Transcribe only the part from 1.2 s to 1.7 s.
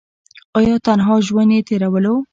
ژوند ئې